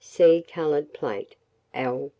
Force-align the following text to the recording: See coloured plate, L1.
See 0.03 0.41
coloured 0.47 0.93
plate, 0.95 1.35
L1. 1.75 2.09